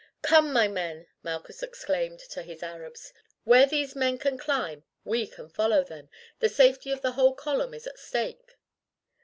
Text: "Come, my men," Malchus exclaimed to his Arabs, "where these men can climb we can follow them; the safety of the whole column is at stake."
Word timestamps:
"Come, 0.23 0.51
my 0.51 0.67
men," 0.67 1.05
Malchus 1.21 1.61
exclaimed 1.61 2.17
to 2.31 2.41
his 2.41 2.63
Arabs, 2.63 3.13
"where 3.43 3.67
these 3.67 3.95
men 3.95 4.17
can 4.17 4.35
climb 4.35 4.83
we 5.03 5.27
can 5.27 5.47
follow 5.47 5.83
them; 5.83 6.09
the 6.39 6.49
safety 6.49 6.89
of 6.91 7.03
the 7.03 7.11
whole 7.11 7.35
column 7.35 7.75
is 7.75 7.85
at 7.85 7.99
stake." 7.99 8.57